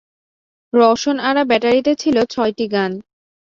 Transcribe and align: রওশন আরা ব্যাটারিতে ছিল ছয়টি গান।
রওশন 0.73 1.17
আরা 1.29 1.43
ব্যাটারিতে 1.49 1.91
ছিল 2.01 2.17
ছয়টি 2.33 2.65
গান। 2.73 2.91